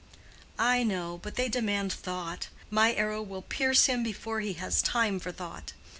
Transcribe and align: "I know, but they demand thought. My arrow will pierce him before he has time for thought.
"I 0.57 0.81
know, 0.81 1.19
but 1.21 1.35
they 1.35 1.47
demand 1.47 1.93
thought. 1.93 2.47
My 2.71 2.95
arrow 2.95 3.21
will 3.21 3.43
pierce 3.43 3.85
him 3.85 4.01
before 4.01 4.39
he 4.39 4.53
has 4.53 4.81
time 4.81 5.19
for 5.19 5.31
thought. 5.31 5.73